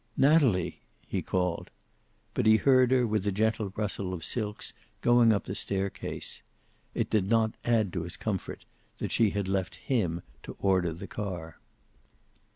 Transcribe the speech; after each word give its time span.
"Natalie!" 0.17 0.81
he 1.05 1.21
called. 1.21 1.69
But 2.33 2.47
he 2.47 2.55
heard 2.55 2.89
her 2.89 3.05
with 3.05 3.27
a 3.27 3.31
gentle 3.31 3.71
rustle 3.75 4.15
of 4.15 4.25
silks 4.25 4.73
going 5.01 5.31
up 5.31 5.43
the 5.43 5.53
staircase. 5.53 6.41
It 6.95 7.11
did 7.11 7.29
not 7.29 7.53
add 7.63 7.93
to 7.93 8.01
his 8.01 8.17
comfort 8.17 8.65
that 8.97 9.11
she 9.11 9.29
had 9.29 9.47
left 9.47 9.75
him 9.75 10.23
to 10.41 10.57
order 10.59 10.91
the 10.91 11.05
car. 11.05 11.59